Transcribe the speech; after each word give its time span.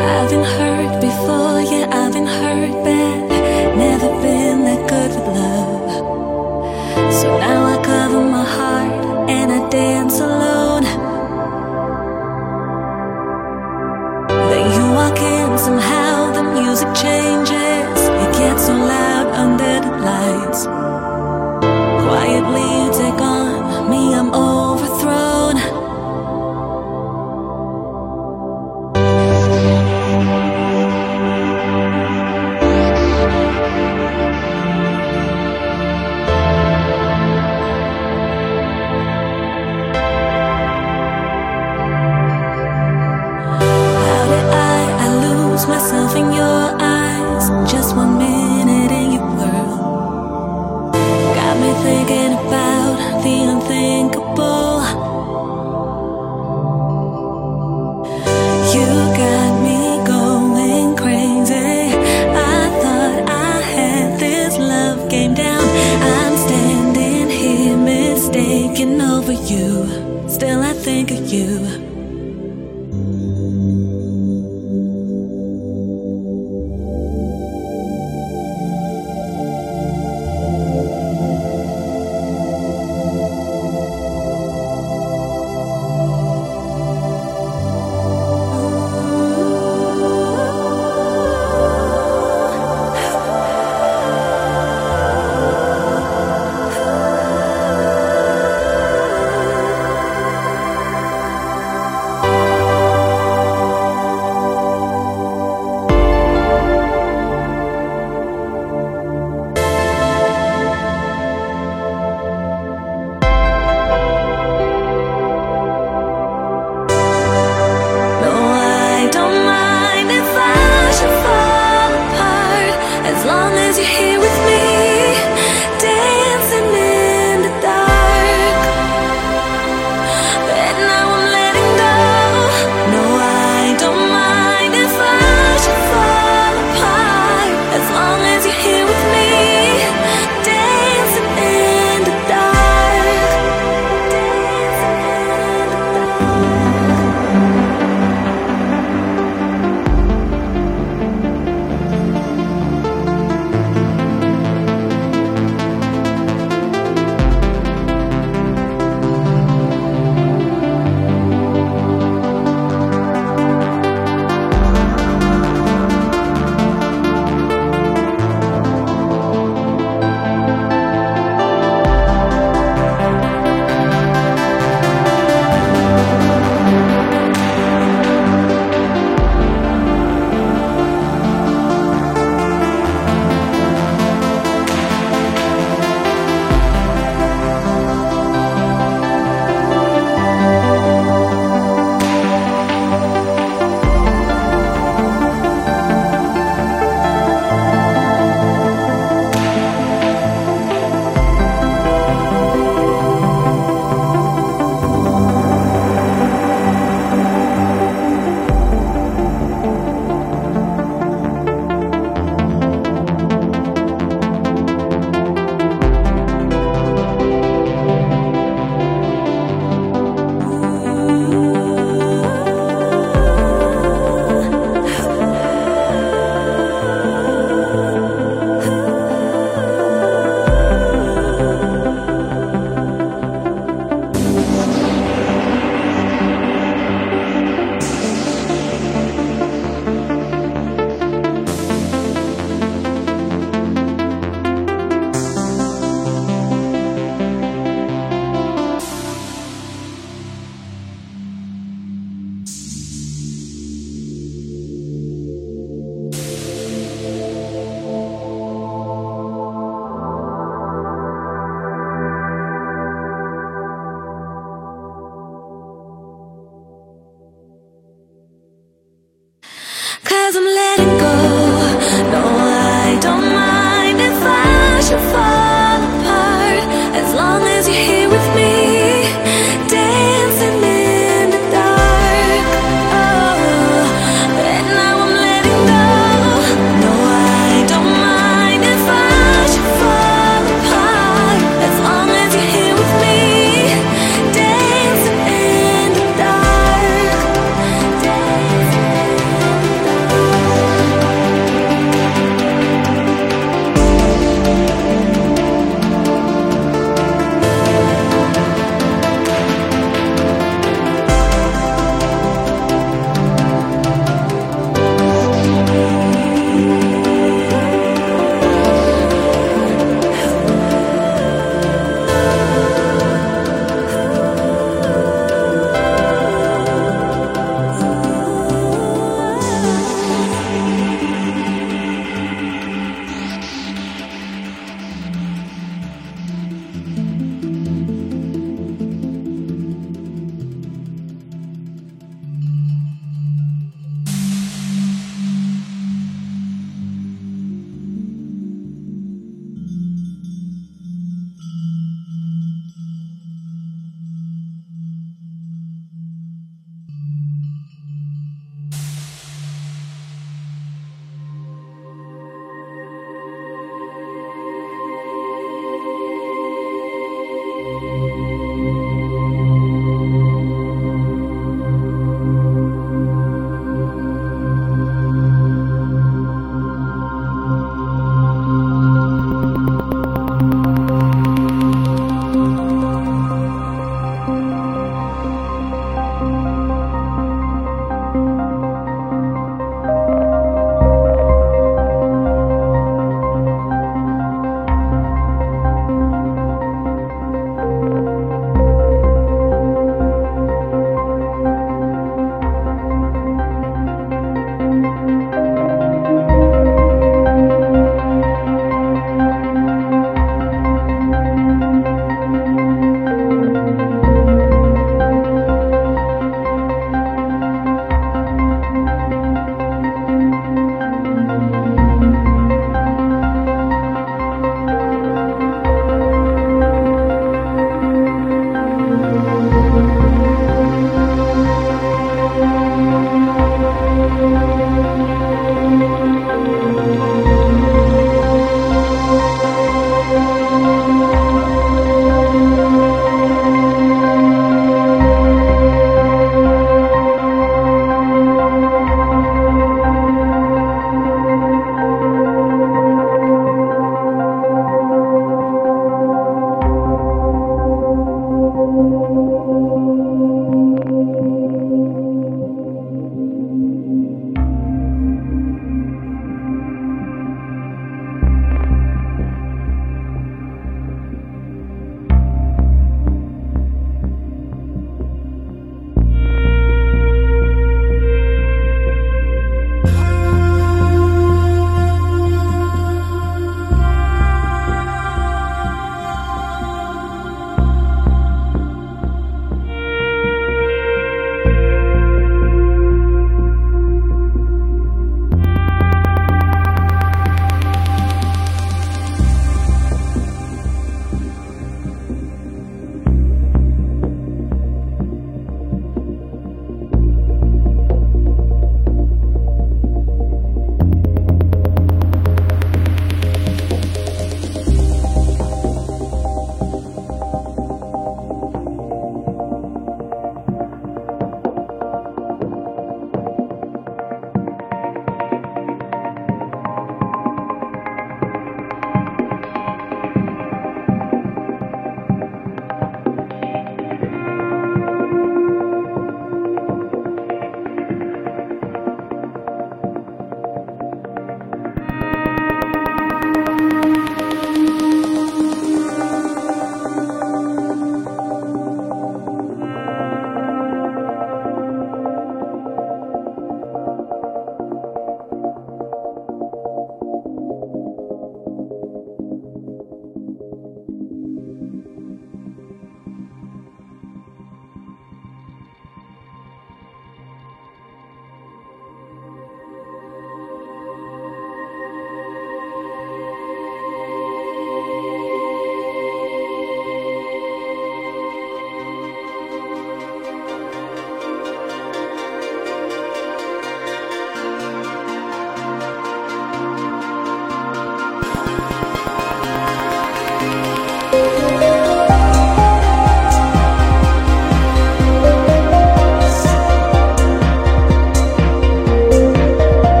I've 0.00 0.30
been 0.30 0.44
hurt 0.44 1.00
before, 1.00 1.60
yeah, 1.60 1.86
I've 1.90 2.12
been 2.12 2.26
hurt 2.26 2.84
bad. 2.84 3.76
Never 3.76 4.08
been 4.22 4.64
that 4.64 4.88
good 4.88 5.10
with 5.16 5.28
love. 5.36 5.90
So 7.18 7.26
now 7.38 7.60
I 7.74 7.76
cover 7.84 8.20
my 8.20 8.44
heart 8.44 9.28
and 9.30 9.52
I 9.52 9.68
dance 9.68 10.18
alone. 10.20 10.84
Then 14.50 14.64
you 14.74 14.84
walk 14.98 15.18
in 15.18 15.58
somehow, 15.58 16.32
the 16.32 16.42
music 16.42 16.88
changes. 16.94 18.00
It 18.22 18.30
gets 18.40 18.66
so 18.66 18.74
loud 18.74 19.26
under 19.44 19.74
the 19.86 19.92
lights. 20.08 20.60
Quietly 22.06 22.66
you 22.76 22.88
take 23.00 23.20
on 23.20 23.90
me, 23.90 24.14
I'm 24.14 24.34
old. 24.34 24.69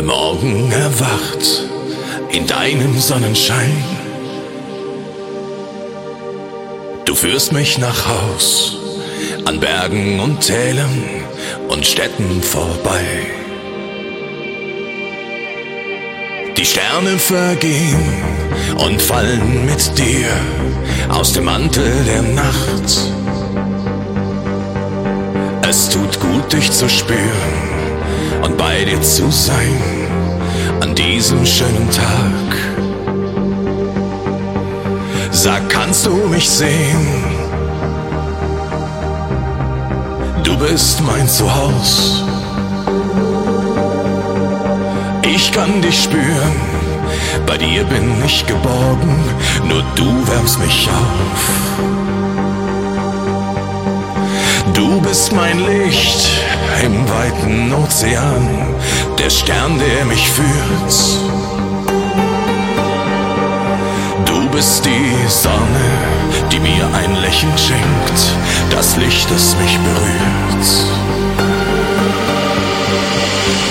Der 0.00 0.06
Morgen 0.06 0.72
erwacht 0.72 1.68
in 2.30 2.46
deinem 2.46 2.98
Sonnenschein. 2.98 3.84
Du 7.04 7.14
führst 7.14 7.52
mich 7.52 7.76
nach 7.76 8.08
Haus, 8.08 8.78
an 9.44 9.60
Bergen 9.60 10.18
und 10.20 10.40
Tälern 10.40 11.04
und 11.68 11.84
Städten 11.84 12.42
vorbei. 12.42 13.04
Die 16.56 16.64
Sterne 16.64 17.18
vergehen 17.18 18.22
und 18.78 19.02
fallen 19.02 19.66
mit 19.66 19.98
dir 19.98 20.30
aus 21.10 21.34
dem 21.34 21.44
Mantel 21.44 21.92
der 22.06 22.22
Nacht. 22.22 23.12
Es 25.68 25.90
tut 25.90 26.18
gut, 26.20 26.50
dich 26.54 26.72
zu 26.72 26.88
spüren 26.88 27.79
und 28.42 28.56
bei 28.56 28.84
dir 28.84 29.00
zu 29.02 29.30
sein 29.30 29.80
an 30.80 30.94
diesem 30.94 31.44
schönen 31.44 31.88
Tag. 31.90 32.50
Sag, 35.30 35.68
kannst 35.68 36.06
du 36.06 36.14
mich 36.28 36.48
sehen? 36.48 37.24
Du 40.42 40.56
bist 40.56 41.00
mein 41.02 41.28
Zuhause. 41.28 42.24
Ich 45.22 45.52
kann 45.52 45.80
dich 45.80 46.02
spüren, 46.02 46.56
bei 47.46 47.56
dir 47.56 47.84
bin 47.84 48.22
ich 48.24 48.46
geborgen, 48.46 49.18
nur 49.68 49.82
du 49.94 50.26
wärmst 50.28 50.58
mich 50.58 50.88
auf. 50.88 51.42
Du 54.74 55.00
bist 55.00 55.32
mein 55.32 55.58
Licht 55.66 56.28
im 56.82 57.08
weiten 57.08 57.72
Ozean, 57.72 58.48
der 59.18 59.30
Stern, 59.30 59.78
der 59.78 60.04
mich 60.04 60.28
führt. 60.28 60.94
Du 64.24 64.48
bist 64.50 64.84
die 64.84 65.28
Sonne, 65.28 65.86
die 66.50 66.60
mir 66.60 66.88
ein 66.94 67.14
Lächeln 67.16 67.56
schenkt, 67.58 68.20
das 68.70 68.96
Licht, 68.96 69.30
das 69.30 69.56
mich 69.56 69.78
berührt. 69.78 70.66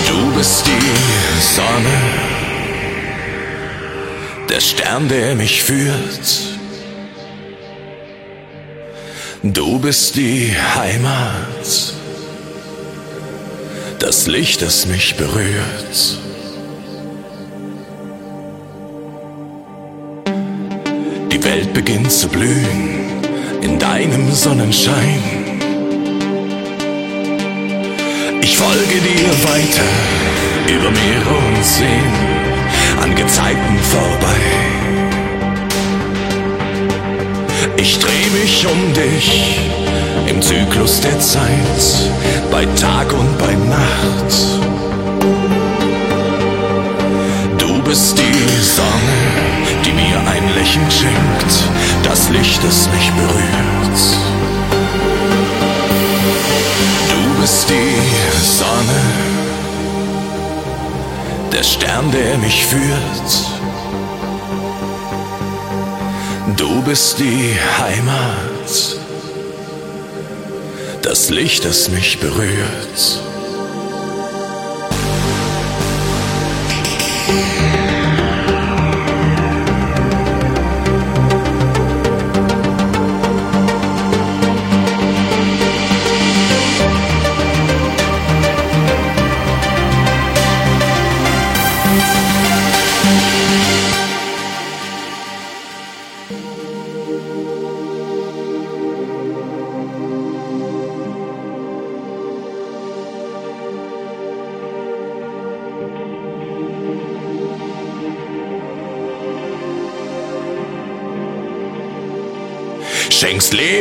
Du 0.08 0.38
bist 0.38 0.66
die 0.66 1.40
Sonne, 1.56 1.98
der 4.48 4.60
Stern, 4.60 5.08
der 5.08 5.34
mich 5.34 5.62
führt. 5.62 6.50
Du 9.42 9.78
bist 9.78 10.16
die 10.16 10.54
Heimat, 10.74 11.94
das 14.10 14.26
Licht, 14.26 14.60
das 14.60 14.86
mich 14.86 15.14
berührt. 15.14 16.18
Die 21.30 21.44
Welt 21.44 21.72
beginnt 21.72 22.10
zu 22.10 22.26
blühen 22.26 23.22
in 23.62 23.78
deinem 23.78 24.32
Sonnenschein. 24.32 25.22
Ich 28.42 28.56
folge 28.56 28.98
dir 29.00 29.30
weiter 29.44 29.90
über 30.66 30.90
Meere 30.90 31.36
und 31.46 31.64
Seen 31.64 32.12
an 33.00 33.14
Gezeiten 33.14 33.78
vorbei. 33.92 34.40
Ich 37.76 37.96
dreh 38.00 38.26
mich 38.40 38.66
um 38.66 38.92
dich 38.92 39.79
Zyklus 40.40 41.00
der 41.00 41.18
Zeit, 41.18 41.42
bei 42.50 42.64
Tag 42.80 43.12
und 43.12 43.38
bei 43.38 43.54
Nacht. 43.68 44.32
Du 47.58 47.82
bist 47.82 48.18
die 48.18 48.62
Sonne, 48.62 49.18
die 49.84 49.92
mir 49.92 50.18
ein 50.18 50.54
Lächeln 50.54 50.90
schenkt, 50.90 51.52
das 52.02 52.28
Licht, 52.30 52.60
das 52.64 52.88
mich 52.88 53.10
berührt. 53.12 54.00
Du 57.10 57.40
bist 57.40 57.68
die 57.68 58.44
Sonne, 58.44 59.00
der 61.52 61.62
Stern, 61.62 62.10
der 62.10 62.38
mich 62.38 62.64
führt. 62.66 63.50
Du 66.56 66.82
bist 66.82 67.18
die 67.18 67.56
Heimat, 67.78 68.99
das 71.10 71.28
Licht, 71.28 71.64
das 71.64 71.88
mich 71.90 72.20
berührt. 72.20 73.29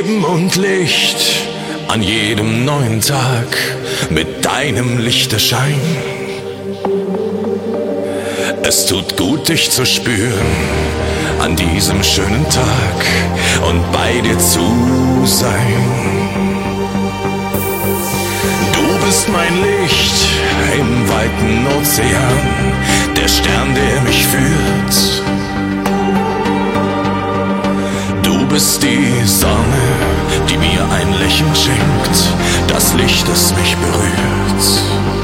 Leben 0.10 0.24
und 0.26 0.56
Licht 0.56 1.18
an 1.88 2.02
jedem 2.02 2.66
neuen 2.66 3.00
Tag 3.02 3.46
mit 4.10 4.44
deinem 4.44 4.98
Lichterschein. 4.98 5.80
Es 8.64 8.88
tut 8.88 9.18
gut, 9.18 9.50
dich 9.50 9.70
zu 9.70 9.86
spüren 9.86 10.52
an 11.40 11.56
diesem 11.56 12.04
schönen 12.04 12.44
Tag 12.50 13.06
und 13.68 13.92
bei 13.92 14.20
dir 14.22 14.38
zu 14.40 15.26
sein. 15.26 15.84
Du 18.74 19.06
bist 19.06 19.30
mein 19.30 19.62
Licht 19.62 20.28
im 20.76 21.10
weiten 21.10 21.68
Ozean, 21.78 22.74
der 23.16 23.28
Stern, 23.28 23.76
der 23.76 24.02
mich 24.02 24.26
führt. 24.26 25.19
Bist 28.50 28.82
die 28.82 29.26
Sonne, 29.26 29.84
die 30.50 30.58
mir 30.58 30.84
ein 30.92 31.14
Lächeln 31.20 31.56
schenkt, 31.56 32.34
das 32.68 32.94
Licht, 32.96 33.28
das 33.28 33.54
mich 33.56 33.76
berührt. 33.78 35.19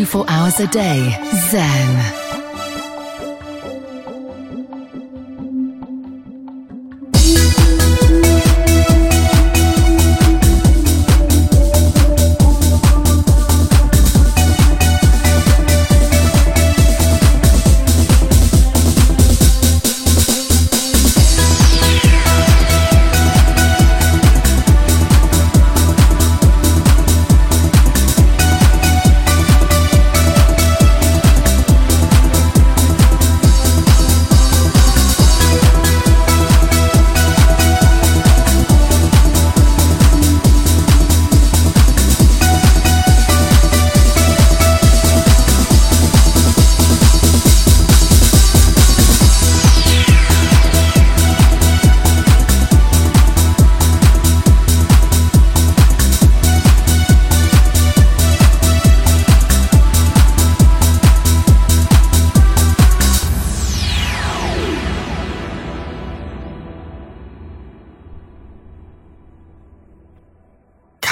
24 0.00 0.24
hours 0.28 0.60
a 0.60 0.66
day. 0.68 1.29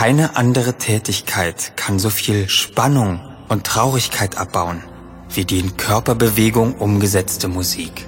Keine 0.09 0.37
andere 0.37 0.79
Tätigkeit 0.79 1.77
kann 1.77 1.99
so 1.99 2.09
viel 2.09 2.49
Spannung 2.49 3.21
und 3.51 3.65
Traurigkeit 3.65 4.39
abbauen 4.39 4.83
wie 5.29 5.45
die 5.45 5.59
in 5.59 5.77
Körperbewegung 5.77 6.77
umgesetzte 6.77 7.47
Musik. 7.47 8.08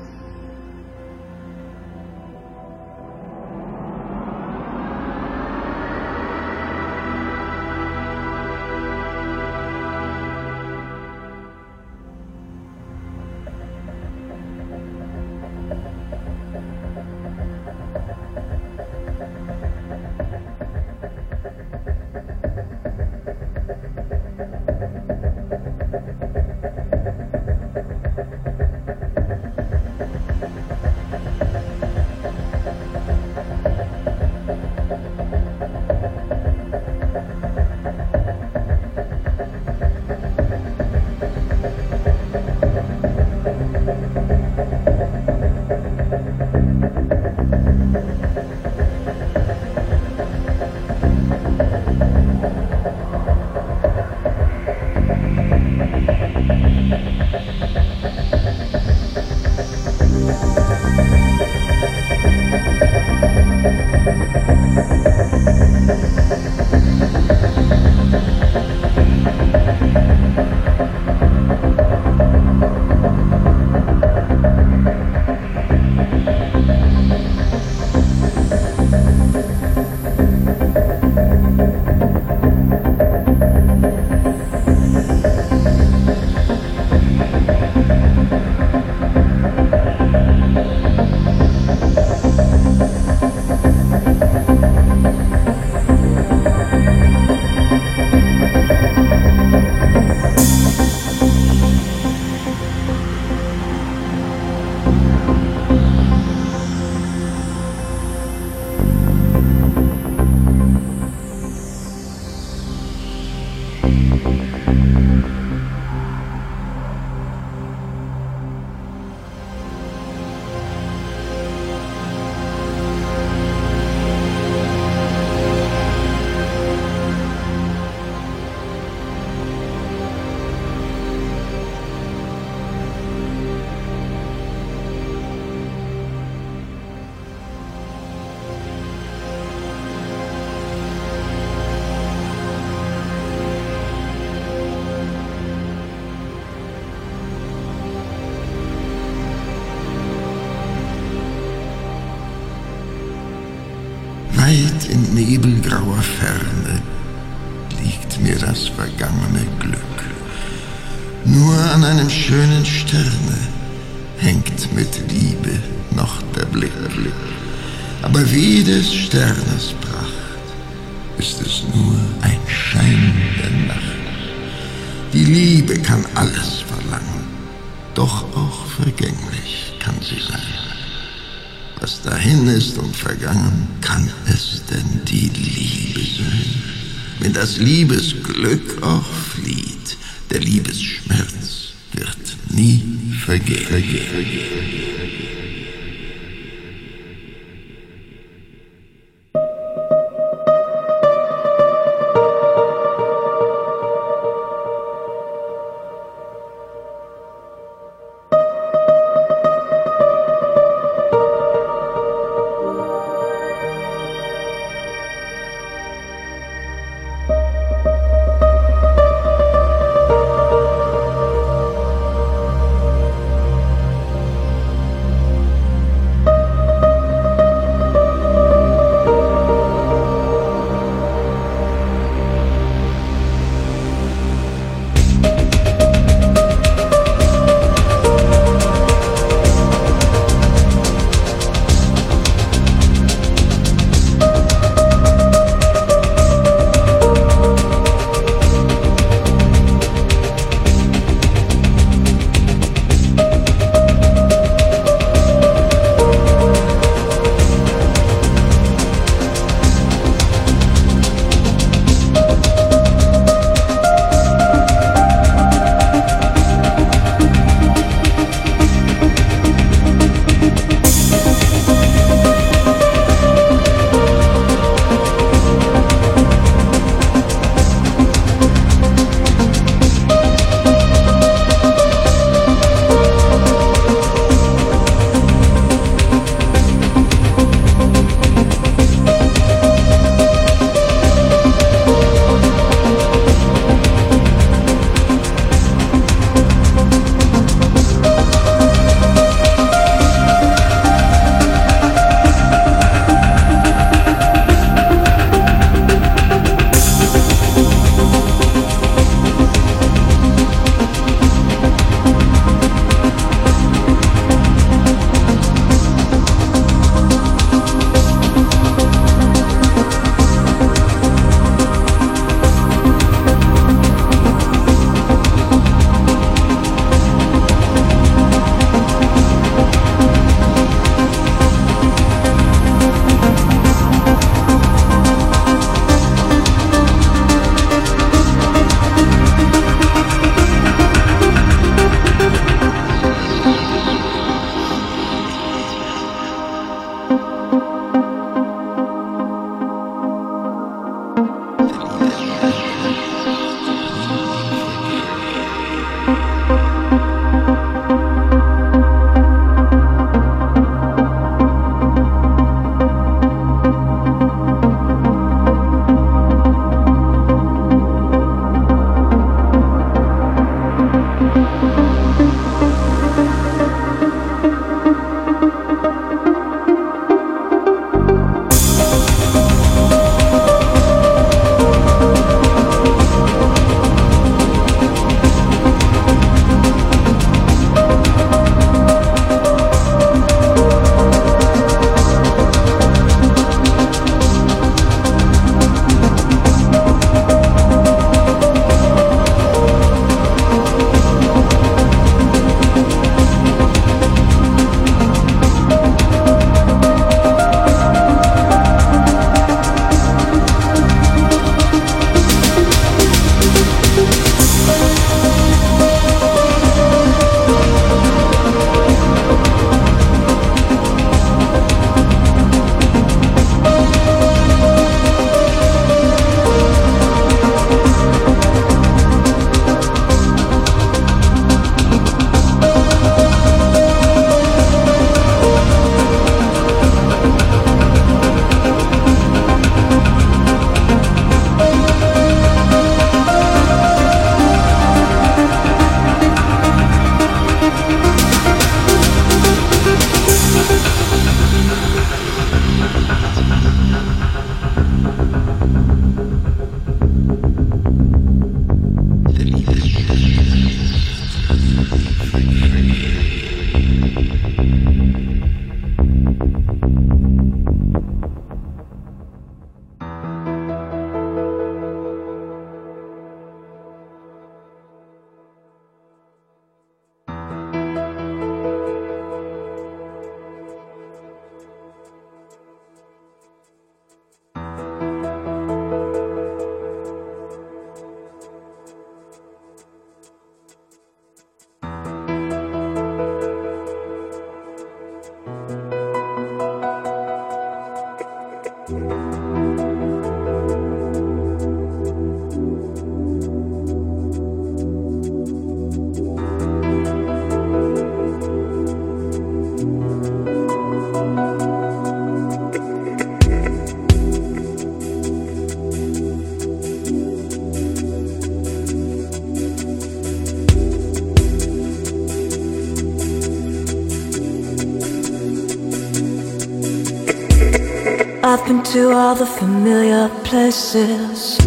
Places. 530.50 531.58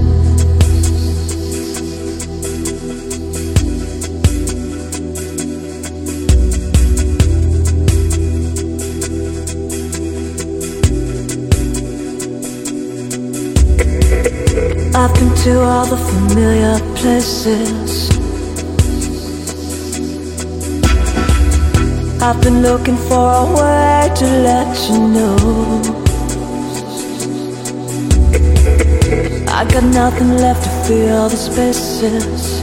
I've 14.93 15.13
been 15.13 15.33
to 15.43 15.61
all 15.61 15.85
the 15.85 15.95
familiar 15.95 16.77
places. 16.95 18.09
I've 22.21 22.41
been 22.41 22.61
looking 22.61 22.97
for 22.97 23.31
a 23.31 23.45
way 23.57 24.13
to 24.13 24.25
let 24.25 24.89
you 24.89 25.07
know. 25.07 26.02
I 29.55 29.65
got 29.65 29.83
nothing 29.83 30.35
left 30.37 30.63
to 30.63 30.69
fill 30.87 31.29
the 31.29 31.37
spaces. 31.37 32.59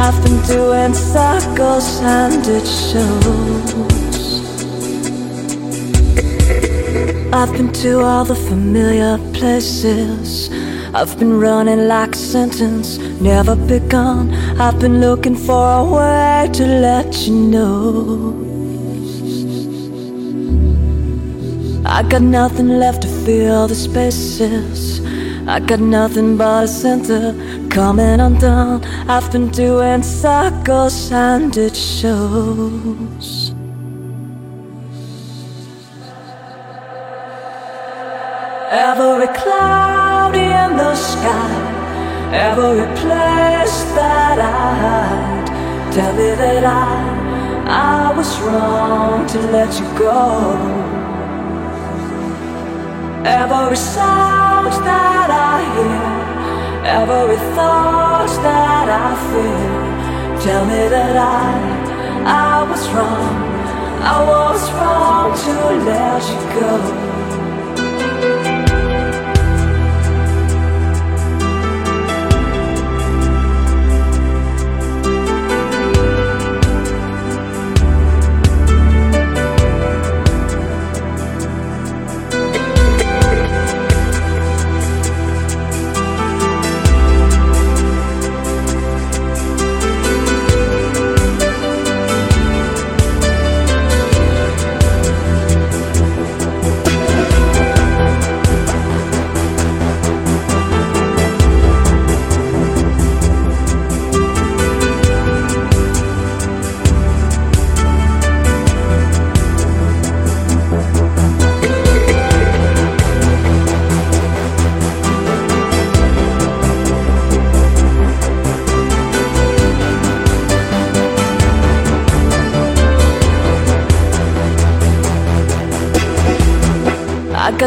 I've 0.00 0.20
been 0.24 0.42
doing 0.48 0.92
circles 0.92 2.00
and 2.02 2.44
it 2.44 2.66
shows. 2.66 4.02
I've 7.32 7.52
been 7.52 7.72
to 7.72 8.00
all 8.00 8.24
the 8.24 8.34
familiar 8.34 9.16
places. 9.32 10.50
I've 10.92 11.16
been 11.20 11.38
running 11.38 11.86
like 11.86 12.16
a 12.16 12.18
sentence, 12.18 12.98
never 13.20 13.54
begun. 13.54 14.34
I've 14.60 14.80
been 14.80 15.00
looking 15.00 15.36
for 15.36 15.64
a 15.78 15.84
way 15.84 16.50
to 16.52 16.66
let 16.66 17.28
you 17.28 17.34
know. 17.34 18.51
I 22.02 22.08
got 22.08 22.22
nothing 22.22 22.68
left 22.80 23.02
to 23.02 23.08
fill 23.24 23.68
the 23.68 23.76
spaces. 23.76 25.00
I 25.46 25.60
got 25.60 25.78
nothing 25.78 26.36
but 26.36 26.64
a 26.64 26.66
center 26.66 27.32
coming 27.70 28.18
undone. 28.18 28.84
I've 29.08 29.30
been 29.30 29.50
doing 29.50 30.02
circles 30.02 31.12
and 31.12 31.56
it 31.56 31.76
shows. 31.76 33.54
Every 38.72 39.28
cloud 39.38 40.34
in 40.34 40.76
the 40.76 40.96
sky, 40.96 41.54
every 42.34 42.84
place 42.96 43.76
that 43.94 44.40
I 44.40 44.74
hide, 44.82 45.92
tell 45.92 46.12
me 46.14 46.34
that 46.34 46.64
I, 46.64 48.10
I 48.10 48.16
was 48.16 48.40
wrong 48.40 49.24
to 49.28 49.38
let 49.52 49.78
you 49.78 49.86
go. 49.96 50.81
Every 53.24 53.76
sound 53.76 54.72
that 54.84 55.30
I 55.30 55.62
hear, 55.74 56.98
every 56.98 57.36
thought 57.54 58.26
that 58.42 58.88
I 58.88 59.14
feel, 59.30 60.42
tell 60.42 60.66
me 60.66 60.88
that 60.88 61.16
I, 61.16 61.52
I 62.26 62.68
was 62.68 62.88
wrong, 62.90 63.36
I 64.02 64.24
was 64.26 64.72
wrong 64.72 65.38
to 65.38 65.84
let 65.86 66.22
you 66.28 66.60
go. 66.60 67.11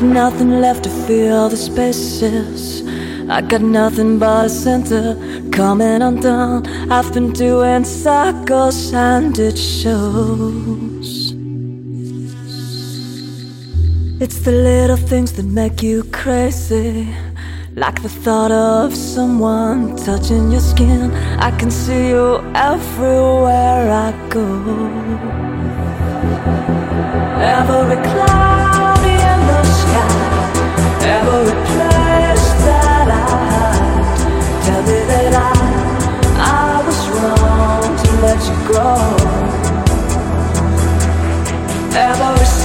Got 0.01 0.03
nothing 0.03 0.59
left 0.59 0.83
to 0.83 0.89
fill 0.89 1.47
the 1.47 1.55
spaces. 1.55 2.83
I 3.29 3.39
got 3.39 3.61
nothing 3.61 4.19
but 4.19 4.47
a 4.47 4.49
center 4.49 5.15
coming 5.53 6.01
undone. 6.01 6.67
I've 6.91 7.13
been 7.13 7.31
doing 7.31 7.85
circles 7.85 8.93
and 8.93 9.39
it 9.39 9.57
shows. 9.57 11.31
It's 14.19 14.39
the 14.41 14.51
little 14.51 14.97
things 14.97 15.31
that 15.37 15.45
make 15.45 15.81
you 15.81 16.03
crazy. 16.11 17.07
Like 17.73 18.01
the 18.01 18.09
thought 18.09 18.51
of 18.51 18.93
someone 18.93 19.95
touching 19.95 20.51
your 20.51 20.59
skin. 20.59 21.09
I 21.39 21.51
can 21.51 21.71
see 21.71 22.09
you 22.09 22.43
everywhere 22.53 23.89
I 24.07 24.11
go. 24.27 24.45
Every 27.39 27.95
cloud 28.09 28.54
let 41.95 42.64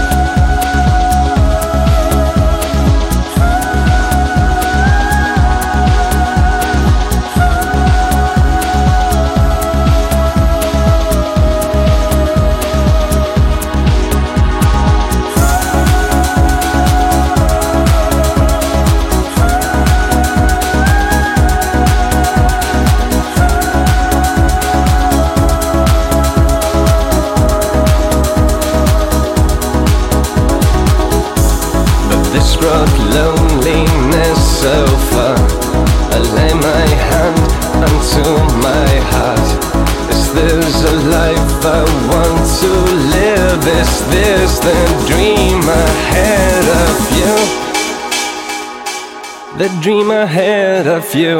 Is 44.23 44.59
the 44.59 44.73
dream 45.07 45.61
ahead 45.67 46.65
of 46.85 46.97
you? 47.17 47.35
The 49.57 49.69
dream 49.81 50.11
ahead 50.11 50.85
of 50.85 51.15
you. 51.15 51.39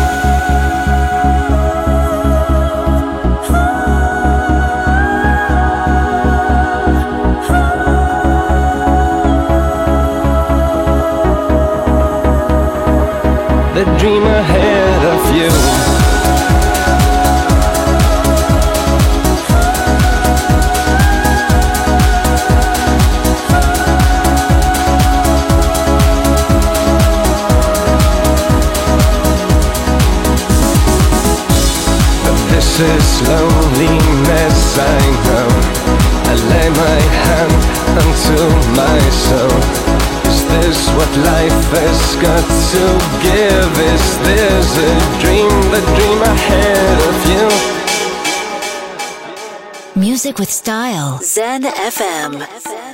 Dream 14.01 14.23
ahead 14.23 15.05
of 15.13 15.35
you 15.35 15.49
This 32.49 32.79
is 32.79 33.21
loneliness, 33.29 34.79
I 34.79 35.01
know. 35.27 35.49
I 36.25 36.35
lay 36.49 36.69
my 36.69 36.99
hand 37.21 37.61
unto 38.01 38.37
my 38.75 38.99
soul. 39.09 39.90
Is 40.67 40.79
what 40.97 41.11
life 41.17 41.71
has 41.79 42.15
got 42.17 42.45
to 42.73 42.83
give? 43.25 43.71
Is 43.93 44.05
this 44.27 44.69
a 44.77 44.91
dream, 45.21 45.53
the 45.75 45.81
dream 45.97 46.21
ahead 46.21 46.97
of 47.09 47.15
you? 47.31 47.45
Music 50.01 50.37
with 50.39 50.51
style. 50.51 51.19
Zen 51.21 51.63
FM. 51.63 52.90